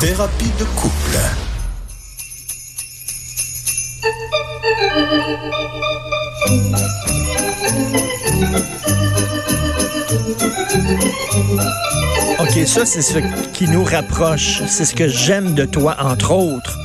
[0.00, 1.16] Thérapie de couple.
[12.38, 13.18] OK, ça, c'est ce
[13.52, 14.62] qui nous rapproche.
[14.66, 16.78] C'est ce que j'aime de toi, entre autres.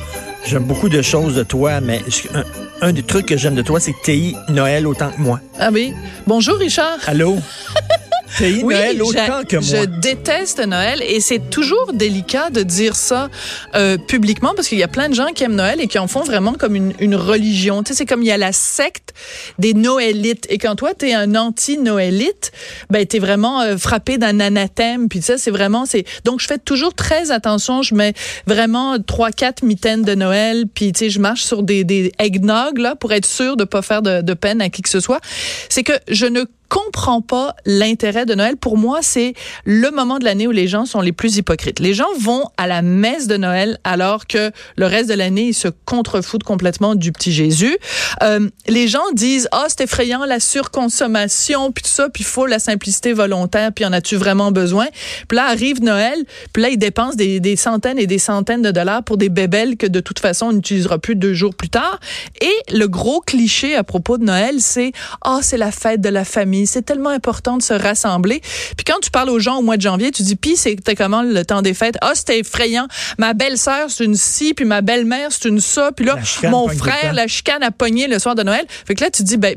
[0.46, 2.00] J'aime beaucoup de choses de toi, mais
[2.34, 2.44] un,
[2.80, 5.40] un des trucs que j'aime de toi, c'est que tu Noël autant que moi.
[5.58, 5.94] Ah oui.
[6.26, 6.98] Bonjour, Richard.
[7.06, 7.38] Allô?
[8.40, 9.64] oui, Noël autant que moi.
[9.64, 13.28] Je déteste Noël et c'est toujours délicat de dire ça
[13.74, 16.08] euh, publiquement parce qu'il y a plein de gens qui aiment Noël et qui en
[16.08, 17.82] font vraiment comme une, une religion.
[17.82, 19.14] Tu sais, c'est comme il y a la secte
[19.58, 22.52] des Noëlites et quand toi t'es un anti-Noëlite,
[22.90, 25.08] ben t'es vraiment euh, frappé d'un anathème.
[25.08, 27.82] Puis ça, c'est vraiment c'est donc je fais toujours très attention.
[27.82, 28.14] Je mets
[28.46, 30.64] vraiment trois quatre mitaines de Noël.
[30.72, 33.82] Puis tu sais, je marche sur des des eggnog là pour être sûr de pas
[33.82, 35.20] faire de, de peine à qui que ce soit.
[35.68, 38.56] C'est que je ne comprends pas l'intérêt de Noël.
[38.56, 41.80] Pour moi, c'est le moment de l'année où les gens sont les plus hypocrites.
[41.80, 45.54] Les gens vont à la messe de Noël alors que le reste de l'année, ils
[45.54, 47.76] se contrefoutent complètement du petit Jésus.
[48.22, 52.46] Euh, les gens disent, ah, c'est effrayant, la surconsommation, puis tout ça, puis il faut
[52.46, 54.86] la simplicité volontaire, puis en as-tu vraiment besoin?
[55.28, 59.02] Puis là, arrive Noël, puis là, ils dépensent des, centaines et des centaines de dollars
[59.02, 62.00] pour des bébelles que de toute façon, on n'utilisera plus deux jours plus tard.
[62.40, 66.08] Et le gros cliché à propos de Noël, c'est, ah, oh, c'est la fête de
[66.08, 68.40] la famille c'est tellement important de se rassembler.
[68.76, 71.22] Puis quand tu parles aux gens au mois de janvier, tu dis, puis c'était comment
[71.22, 71.96] le temps des fêtes?
[72.00, 72.86] Ah, c'était effrayant.
[73.18, 75.90] Ma belle-sœur, c'est une ci, puis ma belle-mère, c'est une ça.
[75.92, 78.64] Puis là, mon frère, la chicane a pogné le soir de Noël.
[78.86, 79.56] Fait que là, tu dis, ben,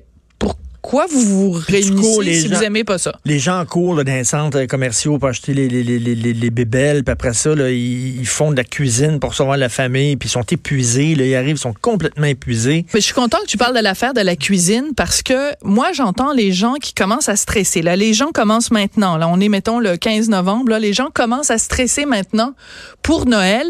[0.85, 3.17] pourquoi vous vous réunissez si vous aimez pas ça?
[3.25, 7.03] Les gens courent là, dans les centres commerciaux pour acheter les, les, les, les, bébelles,
[7.03, 10.31] puis après ça, là, ils, font de la cuisine pour recevoir la famille, puis ils
[10.31, 11.15] sont épuisés.
[11.15, 12.85] Là, ils arrivent, ils sont complètement épuisés.
[12.93, 15.91] Mais je suis content que tu parles de l'affaire de la cuisine parce que moi,
[15.91, 17.81] j'entends les gens qui commencent à stresser.
[17.81, 19.17] Là, les gens commencent maintenant.
[19.17, 20.69] Là, on est, mettons, le 15 novembre.
[20.69, 22.53] Là, les gens commencent à stresser maintenant
[23.01, 23.65] pour Noël.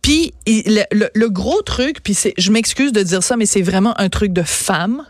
[0.00, 3.98] Puis le, le, le, gros truc, puis je m'excuse de dire ça, mais c'est vraiment
[3.98, 5.02] un truc de femme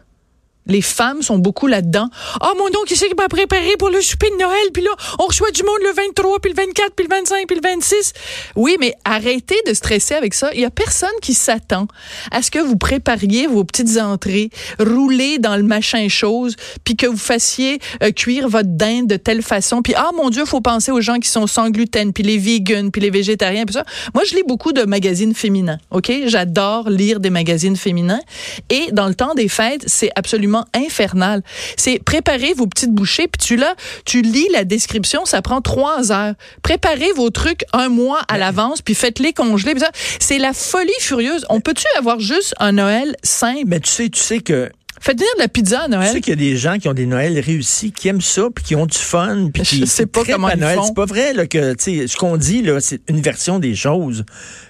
[0.67, 2.09] les femmes sont beaucoup là-dedans.
[2.43, 4.71] Oh mon Dieu, qui c'est qui m'a préparé pour le souper de Noël?
[4.73, 7.57] Puis là, on reçoit du monde le 23, puis le 24, puis le 25, puis
[7.57, 8.13] le 26.
[8.57, 10.51] Oui, mais arrêtez de stresser avec ça.
[10.55, 11.87] Il y a personne qui s'attend
[12.31, 17.07] à ce que vous prépariez vos petites entrées, rouler dans le machin chose, puis que
[17.07, 19.83] vous fassiez euh, cuire votre dinde de telle façon.
[19.83, 22.91] Puis, ah mon Dieu, faut penser aux gens qui sont sans gluten, puis les vegans,
[22.91, 23.85] puis les végétariens, puis ça.
[24.15, 26.13] Moi, je lis beaucoup de magazines féminins, OK?
[26.27, 28.21] J'adore lire des magazines féminins.
[28.69, 31.43] Et dans le temps des fêtes, c'est absolument infernal.
[31.77, 33.75] C'est préparer vos petites bouchées, puis tu là,
[34.05, 36.35] tu lis la description, ça prend trois heures.
[36.63, 39.75] Préparez vos trucs un mois à l'avance, puis faites-les congeler.
[40.19, 41.47] C'est la folie furieuse.
[41.49, 43.65] On peut-tu avoir juste un Noël simple?
[43.67, 44.71] Mais tu sais, tu sais que
[45.03, 46.09] Faites venir de la pizza à Noël.
[46.09, 48.49] Tu sais qu'il y a des gens qui ont des Noëls réussis, qui aiment ça,
[48.55, 50.77] puis qui ont du fun, puis qui Je sais pas comment Noël.
[50.77, 50.85] Font.
[50.85, 53.75] C'est pas vrai là, que tu sais ce qu'on dit là, c'est une version des
[53.75, 54.25] choses.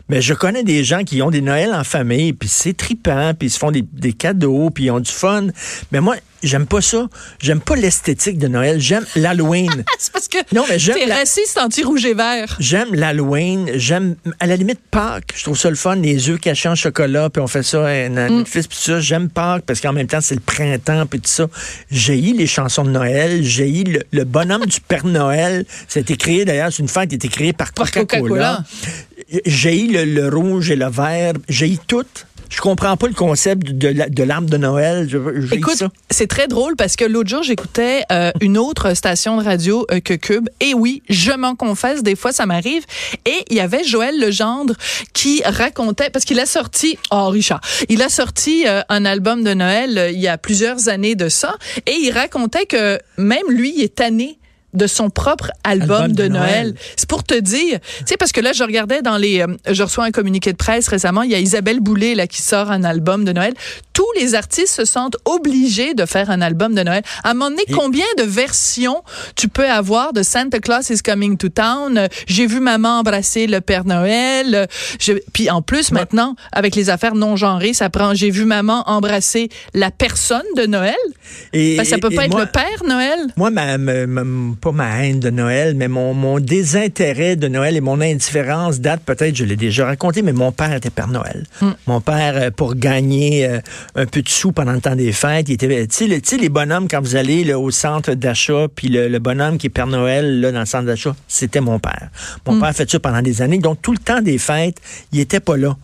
[0.08, 3.48] Mais je connais des gens qui ont des Noëls en famille, puis c'est tripant, puis
[3.48, 5.48] ils se font des, des cadeaux, puis ils ont du fun.
[5.90, 7.08] Mais moi, J'aime pas ça.
[7.40, 8.80] J'aime pas l'esthétique de Noël.
[8.80, 9.84] J'aime l'Halloween.
[9.98, 12.56] c'est parce que non, mais j'aime t'es raciste anti-rouge et vert.
[12.58, 13.70] J'aime l'Halloween.
[13.74, 15.32] J'aime, à la limite, Pâques.
[15.36, 18.08] Je trouve ça le fun, les œufs cachés en chocolat, puis on fait ça à
[18.08, 18.46] notre mm.
[18.46, 19.00] fils, puis ça.
[19.00, 21.46] J'aime Pâques parce qu'en même temps, c'est le printemps, puis tout ça.
[21.90, 23.42] J'ai les chansons de Noël.
[23.42, 25.64] J'ai le, le, bonhomme du Père Noël.
[25.94, 28.64] Été créé, d'ailleurs, c'est une fête qui a été créée par Coca-Cola.
[28.64, 28.90] Coca
[29.46, 31.34] j'ai le, le rouge et le vert.
[31.48, 32.06] J'ai tout.
[32.50, 35.08] Je comprends pas le concept de l'arbre de Noël.
[35.08, 39.44] Je, Écoute, c'est très drôle parce que l'autre jour, j'écoutais euh, une autre station de
[39.44, 40.48] radio euh, que Cube.
[40.60, 42.84] Et oui, je m'en confesse, des fois, ça m'arrive.
[43.24, 44.74] Et il y avait Joël Legendre
[45.12, 49.54] qui racontait, parce qu'il a sorti, oh Richard, il a sorti euh, un album de
[49.54, 51.54] Noël il y a plusieurs années de ça.
[51.86, 54.39] Et il racontait que même lui, il est tanné
[54.74, 56.74] de son propre album, de, Noël.
[56.96, 59.82] C'est pour te dire, tu sais, parce que là, je regardais dans les, euh, je
[59.82, 62.84] reçois un communiqué de presse récemment, il y a Isabelle Boulay là qui sort un
[62.84, 63.54] album de Noël.
[63.92, 67.02] Tous les artistes se sentent obligés de faire un album de Noël.
[67.24, 69.02] À un moment donné, combien de versions
[69.36, 72.08] tu peux avoir de Santa Claus is Coming to Town?
[72.26, 74.68] J'ai vu maman embrasser le Père Noël.
[74.98, 78.14] Je, puis en plus maintenant, avec les affaires non genrées, ça prend.
[78.14, 80.94] J'ai vu maman embrasser la personne de Noël.
[81.52, 83.18] Et, ça peut pas être le Père Noël.
[83.36, 83.76] Moi, ma
[84.60, 89.00] pas ma haine de Noël, mais mon, mon désintérêt de Noël et mon indifférence date
[89.04, 91.44] peut-être, je l'ai déjà raconté, mais mon père était Père Noël.
[91.86, 93.60] Mon père, euh, pour gagner euh,
[93.94, 96.48] un peu de sous pendant le temps des fêtes, il était, tu sais, le- les
[96.48, 99.86] bonhommes, quand vous allez là, au centre d'achat, puis le, le bonhomme qui est Père
[99.86, 102.10] Noël, là, dans le centre d'achat, c'était mon père.
[102.46, 104.76] Mon père a fait ça pendant des années, donc tout le temps des fêtes,
[105.12, 105.76] il était pas là.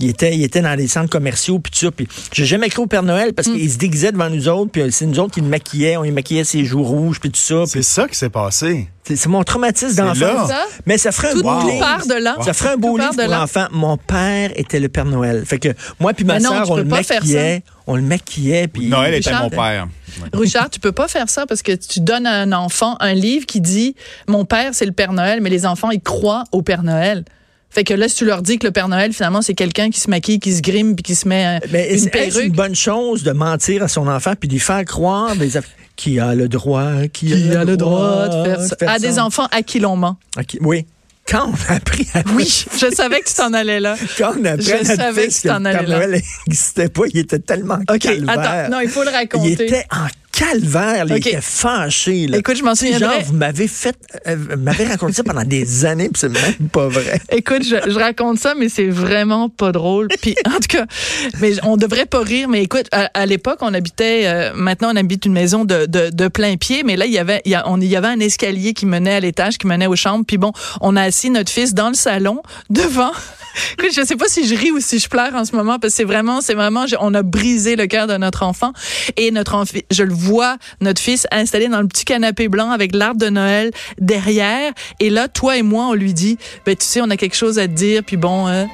[0.00, 1.90] Il était, il était dans les centres commerciaux puis tout ça.
[1.90, 4.70] Puis j'ai jamais cru au Père Noël parce qu'il se déguisait devant nous autres.
[4.70, 5.96] Puis c'est nous autres qui le maquillaient.
[5.98, 7.64] On lui maquillait ses joues rouges puis tout ça.
[7.66, 8.88] C'est ça qui s'est passé.
[9.04, 10.48] c'est mon traumatisme d'enfant.
[10.86, 11.80] Mais ça ferait un beau livre.
[11.80, 12.36] part de là.
[12.42, 13.66] Ça ferait un beau Tout livre de pour l'enfant.
[13.72, 15.44] Mon père était le Père Noël.
[15.44, 15.68] Fait que
[15.98, 17.62] moi puis ma non, soeur, on le pas faire maquillait.
[17.86, 18.68] On le maquillait.
[18.68, 19.86] Puis Noël était mon père.
[20.22, 20.28] Ouais.
[20.32, 23.44] Richard, tu peux pas faire ça parce que tu donnes à un enfant un livre
[23.44, 23.94] qui dit
[24.28, 27.24] mon père c'est le Père Noël, mais les enfants ils croient au Père Noël.
[27.70, 30.00] Fait que là, si tu leur dis que le Père Noël, finalement, c'est quelqu'un qui
[30.00, 32.44] se maquille, qui se grime, puis qui se met euh, Mais une est-ce perruque.
[32.44, 35.50] une bonne chose de mentir à son enfant puis d'y faire croire des
[35.96, 38.76] qui a le droit, qui, Qui a le droit de faire ça.
[38.88, 40.16] À des enfants à qui l'on ment.
[40.60, 40.86] Oui.
[41.28, 43.94] Quand on a appris à Oui, je savais que tu t'en allais là.
[44.18, 45.88] Quand on a appris Je à savais que tu t'en Père.
[45.88, 46.10] Noël
[46.46, 48.38] n'existait pas, il était tellement OK, calvaire.
[48.38, 48.70] attends.
[48.72, 49.52] Non, il faut le il raconter.
[49.52, 50.06] était en
[50.44, 51.20] calvaire, là, OK.
[51.24, 52.26] il était fâché.
[52.26, 52.38] là.
[52.38, 53.00] Écoute, je m'en souviendrai.
[53.16, 53.96] Genre, vous m'avez fait,
[54.26, 57.20] euh, m'avez raconté ça pendant des années, puis c'est même pas vrai.
[57.30, 60.08] Écoute, je, je raconte ça, mais c'est vraiment pas drôle.
[60.22, 60.86] Puis en tout cas,
[61.40, 62.48] mais on devrait pas rire.
[62.48, 64.22] Mais écoute, à, à l'époque, on habitait.
[64.24, 66.82] euh, maintenant, on habite une maison de, de, de plein pied.
[66.84, 68.86] Mais là, il y avait, il y, a- on, il y avait un escalier qui
[68.86, 70.24] menait à l'étage, qui menait aux chambres.
[70.26, 73.12] Puis bon, on a assis notre fils dans le salon devant.
[73.78, 75.92] Écoute, je sais pas si je ris ou si je pleure en ce moment parce
[75.92, 78.72] que c'est vraiment, c'est vraiment, on a brisé le cœur de notre enfant
[79.16, 82.94] et notre enfant, je le vois, notre fils installé dans le petit canapé blanc avec
[82.94, 84.72] l'arbre de Noël derrière.
[85.00, 87.58] Et là, toi et moi, on lui dit, ben tu sais, on a quelque chose
[87.58, 88.02] à te dire.
[88.04, 88.64] Puis bon, euh,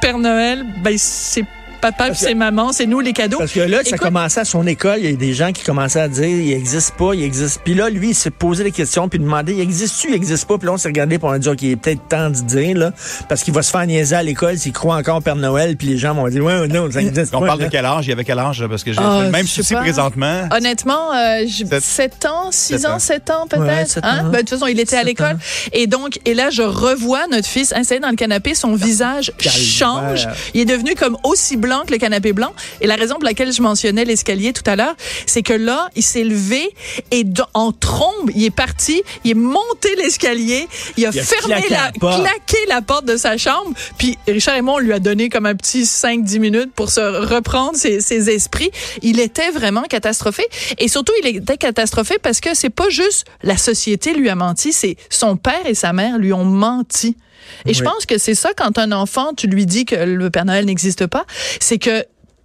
[0.00, 1.44] Père Noël, ben c'est
[1.92, 3.38] papa puis c'est maman, c'est nous les cadeaux.
[3.38, 6.00] Parce que là, ça commençait à son école, il y a des gens qui commençaient
[6.00, 7.60] à dire, il existe pas, il existe.
[7.64, 10.58] Puis là, lui, il s'est posé des questions, puis demandé, il existe-tu, il existe pas?
[10.58, 12.36] Puis là, on s'est regardé, pour on a dit, OK, il est peut-être temps de
[12.36, 12.92] dire, là,
[13.28, 15.88] parce qu'il va se faire niaiser à l'école s'il croit encore au Père Noël, puis
[15.88, 17.46] les gens vont dire, ouais, non, ça existe On pas.
[17.46, 17.66] parle là.
[17.66, 18.06] de quel âge?
[18.06, 18.64] Il y avait quel âge?
[18.68, 19.80] Parce que j'ai Ah, le même souci pas.
[19.80, 20.48] présentement.
[20.50, 22.98] Honnêtement, euh, je- Sept- 7 ans, 6 Sept ans, ans.
[22.98, 23.98] 7 ans peut-être.
[24.02, 24.24] hein?
[24.24, 25.36] Ben, de toute façon, il était à l'école.
[25.72, 28.54] Et donc, et là, je revois notre fils installé dans le canapé.
[28.54, 30.28] Son visage change.
[30.54, 32.52] Il est devenu comme aussi blanc que le canapé blanc.
[32.80, 34.94] Et la raison pour laquelle je mentionnais l'escalier tout à l'heure,
[35.26, 36.74] c'est que là, il s'est levé
[37.10, 37.24] et
[37.54, 41.98] en trombe, il est parti, il est monté l'escalier, il a Il a fermé claqué
[42.00, 43.72] la, claqué la porte de sa chambre.
[43.98, 47.00] Puis Richard et moi, on lui a donné comme un petit 5-10 minutes pour se
[47.00, 48.70] reprendre ses, ses esprits.
[49.02, 50.44] Il était vraiment catastrophé.
[50.78, 54.72] Et surtout, il était catastrophé parce que c'est pas juste la société lui a menti,
[54.72, 57.16] c'est son père et sa mère lui ont menti.
[57.66, 60.44] Et je pense que c'est ça quand un enfant, tu lui dis que le Père
[60.44, 61.24] Noël n'existe pas,
[61.60, 62.04] c'est que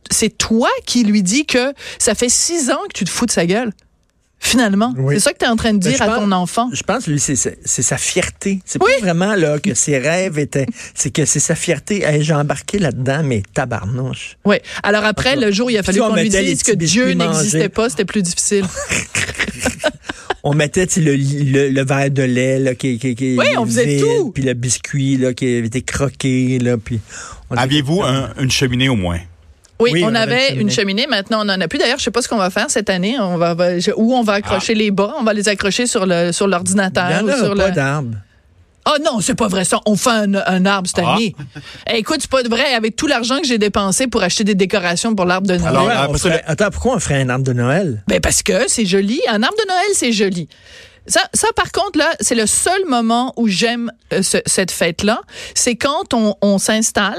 [0.09, 3.31] c'est toi qui lui dis que ça fait six ans que tu te fous de
[3.31, 3.71] sa gueule.
[4.43, 5.13] Finalement, Oui.
[5.13, 6.67] c'est ça que tu es en train de Mais dire à ton enfant.
[6.73, 8.59] Je pense lui, c'est sa fierté.
[8.65, 10.65] C'est pas vraiment là que ses rêves étaient.
[10.95, 12.01] C'est que c'est sa fierté.
[12.03, 14.37] Hey, J'ai embarqué là-dedans, mais tabarnouche.
[14.43, 14.55] Oui.
[14.81, 17.89] Alors après, le jour où il a fallu qu'on lui dise que Dieu n'existait pas,
[17.89, 18.65] c'était plus difficile.
[20.43, 23.85] On mettait le, le, le verre de lait là, qui, qui, qui Oui, on faisait
[23.85, 24.31] vide, tout.
[24.33, 26.57] Puis le biscuit là, qui avait été croqué.
[26.57, 26.99] Là, puis
[27.51, 29.19] on Aviez-vous un- une cheminée au moins?
[29.79, 31.05] Oui, Oui, on, on avait avait une une cheminée.
[31.07, 31.77] Maintenant, on en a plus.
[31.77, 33.19] D'ailleurs, je sais pas ce qu'on va faire cette année.
[33.19, 35.13] On va, va- je- où on va accrocher les bas.
[35.19, 37.75] On va les accrocher sur le sur Il y l'ordinateur en sur pas le.
[37.75, 38.15] d'arbre.
[38.85, 39.79] Ah non, c'est pas vrai ça.
[39.85, 41.13] On fait un, un arbre cette Ah.
[41.15, 41.35] année.
[41.91, 42.73] Eh, écoute, c'est pas vrai.
[42.73, 45.75] Avec tout l'argent que j'ai dépensé pour acheter des décorations pour l'arbre de Noël.
[45.91, 48.03] Alors, on Attends, pourquoi on ferait un arbre de Noël?
[48.07, 49.21] Ben parce que c'est joli.
[49.29, 50.47] Un arbre de Noël, c'est joli.
[51.07, 55.21] Ça, ça, par contre, là, c'est le seul moment où j'aime euh, ce- cette fête-là.
[55.55, 57.17] C'est quand on, on s'installe.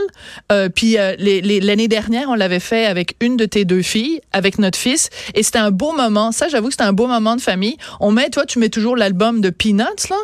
[0.52, 3.82] Euh, puis euh, les- les- l'année dernière, on l'avait fait avec une de tes deux
[3.82, 5.10] filles, avec notre fils.
[5.34, 6.30] Et c'était un beau moment.
[6.30, 7.76] Ça, j'avoue que c'était un beau moment de famille.
[7.98, 10.16] On met, toi, tu mets toujours l'album de Peanuts, là?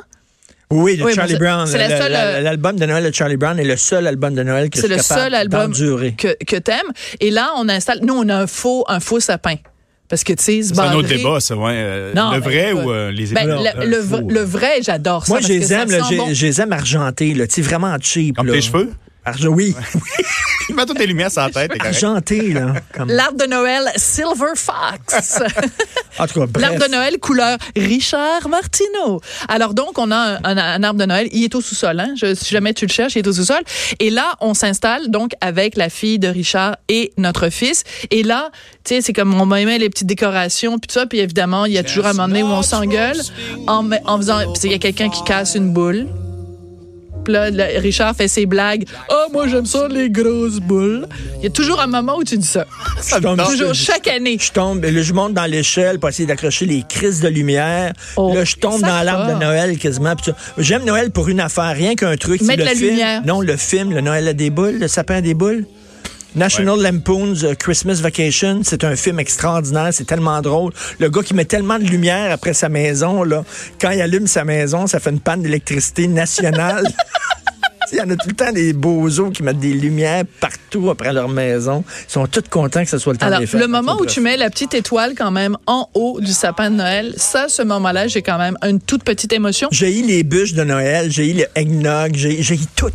[0.70, 1.66] Oui, de Oui, Charlie Brown.
[1.74, 4.82] euh, L'album de Noël de Charlie Brown est le seul album de Noël que je
[4.82, 6.12] C'est suis le capable seul album d'endurer.
[6.12, 6.92] que, que t'aimes.
[7.20, 8.00] Et là, on installe.
[8.02, 9.54] Nous, on a un faux, un faux sapin.
[10.10, 11.72] Parce que, tu sais, C'est un autre débat, ça, ouais.
[11.74, 15.32] Euh, Non, le mais vrai ou euh, les Ben, le, le vrai, j'adore ça.
[15.34, 16.28] Moi, je les aime, bon.
[16.32, 18.36] je les aime argentés, là, tu sais, vraiment cheap.
[18.36, 18.54] Comme là.
[18.54, 18.90] tes cheveux?
[19.28, 19.74] Argent, oui,
[20.68, 21.72] Il met toutes tes lumières sur la tête.
[21.80, 22.74] argenté, là.
[22.94, 23.08] Comme...
[23.10, 25.38] L'arbre de Noël Silver Fox.
[26.20, 26.58] En tout cas.
[26.60, 29.20] L'arbre de Noël couleur Richard Martineau.
[29.46, 31.28] Alors donc, on a un, un- un arbre de Noël.
[31.32, 32.00] Il est au sous-sol.
[32.00, 32.14] Hein?
[32.16, 33.60] Je- si jamais tu le cherches, il est au sous-sol.
[34.00, 37.84] Et là, on s'installe donc avec la fille de Richard et notre fils.
[38.10, 38.50] Et là,
[38.84, 41.06] tu sais, c'est comme on met les petites décorations puis tout ça.
[41.06, 43.20] Puis évidemment, il y a toujours un moment donné où on s'engueule
[43.68, 44.38] en, en faisant...
[44.54, 46.08] Puis il y a quelqu'un qui casse une boule.
[47.28, 48.86] Puis là, le- Richard fait ses blagues.
[49.10, 51.06] Ah, moi, j'aime ça, les grosses boules.
[51.36, 52.64] Il y a toujours un moment où tu dis ça.
[53.06, 54.38] Je tombe, Toujours, chaque année.
[54.40, 57.92] Je tombe, là, je monte dans l'échelle pour essayer d'accrocher les crises de lumière.
[58.16, 60.14] Oh, là, je tombe ça dans l'arbre de Noël quasiment.
[60.24, 60.32] ça.
[60.56, 62.40] J'aime Noël pour une affaire, rien qu'un truc.
[62.40, 62.90] Mettre le la film.
[62.92, 63.22] lumière.
[63.26, 65.66] Non, le film, le Noël a des boules, le sapin a des boules?
[66.34, 70.72] National Lampoon's euh, Christmas Vacation, c'est un film extraordinaire, c'est tellement drôle.
[70.98, 73.44] Le gars qui met tellement de lumière après sa maison, là,
[73.80, 76.86] quand il allume sa maison, ça fait une panne d'électricité nationale.
[77.90, 81.10] Il y en a tout le temps des bozos qui mettent des lumières partout après
[81.10, 81.84] leur maison.
[82.06, 83.58] Ils sont tous contents que ce soit le temps Alors, des fêtes.
[83.58, 86.76] le moment où tu mets la petite étoile quand même en haut du sapin de
[86.76, 89.68] Noël, ça, ce moment-là, j'ai quand même une toute petite émotion.
[89.72, 92.92] J'ai les bûches de Noël, j'ai le eggnog, j'ai j'ai tout.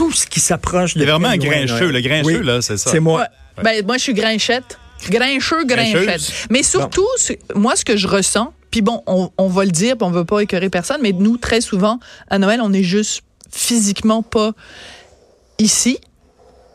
[0.00, 1.90] Tout ce qui s'approche de C'est vraiment un grincheux.
[1.90, 2.90] Le grincheux, Oui, là, c'est ça.
[2.90, 3.20] C'est moi.
[3.58, 3.62] Ouais.
[3.62, 4.78] Ben, moi, je suis grinchette.
[5.10, 6.04] Grincheux, Grincheuse?
[6.06, 6.46] grinchette.
[6.50, 7.06] Mais surtout,
[7.54, 10.24] moi, ce que je ressens, puis bon, on, on va le dire, puis on veut
[10.24, 11.98] pas écœurer personne, mais nous, très souvent,
[12.30, 14.52] à Noël, on est juste physiquement pas
[15.58, 15.98] ici.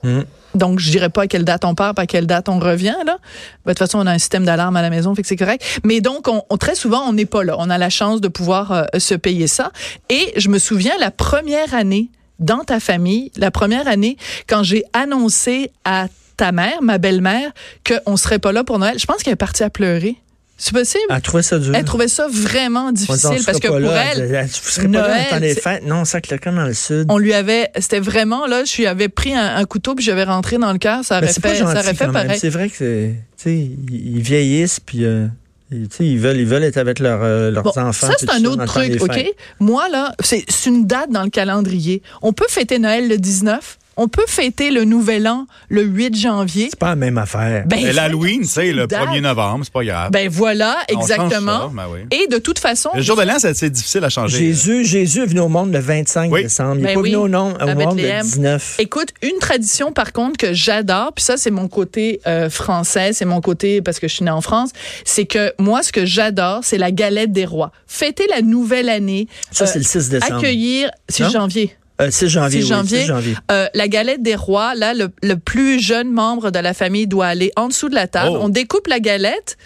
[0.04, 0.22] Hmm.
[0.54, 2.96] Donc, je dirais pas à quelle date on part, pas à quelle date on revient,
[3.06, 3.18] là.
[3.66, 5.36] Ben, De toute façon, on a un système d'alarme à la maison, fait que c'est
[5.36, 5.64] correct.
[5.84, 7.56] Mais donc, on, on- très souvent, on n'est pas là.
[7.60, 9.72] On a la chance de pouvoir euh, se payer ça.
[10.10, 14.84] Et je me souviens, la première année dans ta famille, la première année, quand j'ai
[14.94, 17.52] annoncé à ta mère, ma belle-mère,
[17.88, 20.16] qu'on serait pas là pour Noël, je pense qu'elle est partie à pleurer.
[20.58, 21.04] C'est possible?
[21.10, 21.76] Elle trouvait ça dur.
[21.76, 24.06] Elle trouvait ça vraiment difficile parce que pas pour là.
[24.14, 25.84] elle, Elle, pas là Noël, dans des c'est- fêtes.
[25.86, 27.08] Non, ça camp dans le sud.
[27.10, 30.24] on lui avait, c'était vraiment là, je lui avais pris un, un couteau puis j'avais
[30.24, 32.40] rentré dans le cœur, ça Mais aurait pas fait, ça aurait fait pareil.
[32.40, 35.28] C'est vrai que c'est, tu sais, ils ils vieillissent puis euh,
[35.72, 38.08] ils, ils veulent, ils veulent être avec leurs, euh, leurs Bon, enfants.
[38.08, 39.34] ça, c'est un autre truc, OK?
[39.60, 42.02] Moi, là, c'est c'est une date dans le calendrier.
[42.22, 43.78] On peut fêter Noël le 19.
[43.98, 46.68] On peut fêter le Nouvel An le 8 janvier.
[46.70, 47.64] C'est pas la même affaire.
[47.66, 49.08] Ben, Mais l'Halloween, sais, le date.
[49.08, 50.12] 1er novembre, c'est pas grave.
[50.12, 51.60] Ben voilà, On change exactement.
[51.60, 52.00] ça, ben oui.
[52.12, 54.38] Et de toute façon, Le jour de l'an, c'est c'est difficile à changer.
[54.38, 56.44] Jésus, Jésus est venu au monde le 25 Oui.
[56.44, 56.76] décembre.
[56.76, 58.22] Il n'est Ben pas oui, venu au, nom, au monde le Bethléem.
[58.24, 58.76] 19.
[58.80, 63.26] Écoute, une tradition par contre que j'adore, puis ça c'est mon côté euh, français, c'est
[63.26, 64.72] mon côté parce que je suis née en France,
[65.06, 67.72] c'est que moi ce que j'adore, c'est la galette des rois.
[67.88, 70.36] Fêter la nouvelle année, Ça, euh, c'est le 6 décembre.
[70.36, 71.30] accueillir 6 Non?
[71.30, 71.76] janvier.
[72.02, 72.60] Euh, 6 janvier.
[72.62, 73.00] 6 oui, janvier.
[73.02, 73.36] 6 janvier.
[73.52, 77.28] Euh, la galette des rois, là, le, le plus jeune membre de la famille doit
[77.28, 78.32] aller en dessous de la table.
[78.34, 78.40] Oh.
[78.42, 79.58] On découpe la galette.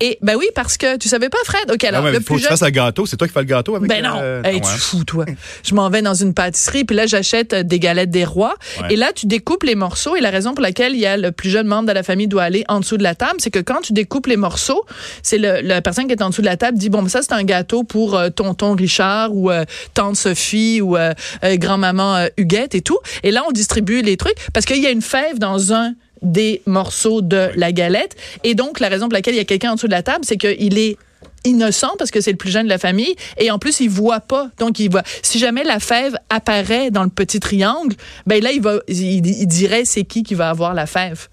[0.00, 1.70] Et ben oui, parce que tu savais pas, Fred?
[1.72, 2.50] Ok, Ah alors ouais, le faut plus que tu jeune.
[2.50, 3.06] fasses le gâteau.
[3.06, 4.60] C'est toi qui fais le gâteau avec Ben non, euh, Hey, ouais.
[4.60, 5.24] tu fous toi.
[5.64, 8.94] Je m'en vais dans une pâtisserie puis là j'achète euh, des galettes des rois Ouais.
[8.94, 11.32] et là tu découpes les morceaux et la raison pour laquelle il y a le
[11.32, 13.58] plus jeune membre de la famille doit aller en dessous de la table, c'est que
[13.58, 14.84] quand tu découpes les morceaux,
[15.22, 17.22] c'est le, la personne qui est en dessous de la table dit bon ben ça
[17.22, 21.12] c'est un gâteau pour euh, tonton Richard ou euh, tante Sophie ou euh,
[21.44, 22.98] euh, grand-maman euh, Huguette et tout.
[23.22, 26.62] Et là on distribue les trucs parce qu'il y a une fève dans un des
[26.66, 28.16] morceaux de la galette.
[28.44, 30.24] Et donc la raison pour laquelle il y a quelqu'un en dessous de la table
[30.24, 30.96] c'est qu'il est
[31.44, 33.14] innocent parce que c'est le plus jeune de la famille.
[33.38, 34.50] Et en plus il voit pas.
[34.58, 35.02] Donc il voit.
[35.22, 37.94] Si jamais la fève apparaît dans le petit triangle
[38.26, 41.28] ben là il va il, il dirait c'est qui qui va avoir la fève.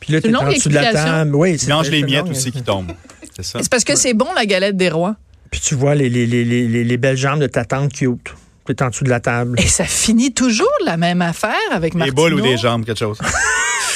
[0.00, 1.34] Puis là, t'es en dessous de la table.
[1.34, 2.92] Oui, c'est Il mange très, les miettes aussi qui tombent.
[3.40, 5.16] C'est parce que c'est bon la galette des rois.
[5.50, 8.28] Puis tu vois les, les, les, les, les- les belles jambes de ta tante cute.
[8.66, 9.60] T'es en dessous de la table.
[9.60, 12.22] et ça finit toujours la même affaire avec Des Martineau.
[12.22, 13.18] boules ou des jambes, quelque chose.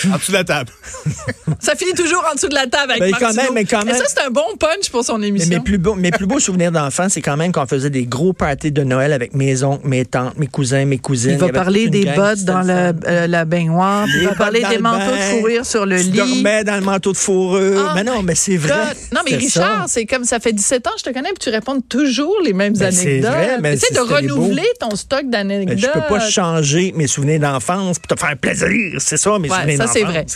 [0.12, 0.71] en dessous de la table.
[1.61, 3.87] ça finit toujours en dessous de la table avec Ben, quand même, mais quand et
[3.87, 6.26] même- ça c'est un bon punch pour son Mais émission mes plus beaux, mes plus
[6.26, 9.62] beaux souvenirs d'enfance, c'est quand même qu'on faisait des gros parties de Noël avec mes
[9.62, 11.33] oncles, mes tantes, mes cousins, mes cousines.
[11.33, 12.69] il va parler des bottes dans fun.
[12.69, 14.07] euh, la baignoire.
[14.21, 16.19] Il va parler des manteaux de fourrure sur le Tu lit.
[16.19, 17.87] dormais dans le manteau de fourrure.
[17.90, 18.75] Ah, mais non, mais c'est vrai.
[19.12, 21.50] Non, mais Richard, c'est comme ça fait 17 ans que je te connais, puis tu
[21.50, 23.31] réponds toujours les mêmes Ben, c'est anecdotes.
[23.31, 25.78] vrai, mais tu sais, de renouveler ton stock Ben, d'anecdotes.
[25.78, 28.69] je peux pas changer mes souvenirs d'enfance pour te faire plaisir.
[28.99, 29.78] C'est ça, mes Ouais, souvenirs.
[29.92, 30.26] C'est vrai.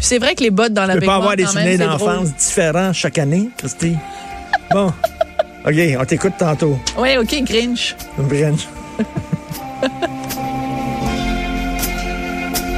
[0.00, 2.92] C'est vrai que les bottes dans la Tu peux pas avoir des souvenirs d'enfance différents
[2.92, 3.96] chaque année, Christy.
[4.72, 4.92] Bon.
[5.66, 6.78] OK, on t'écoute tantôt.
[6.96, 7.96] Oui, OK, Grinch.
[8.18, 8.68] Brench.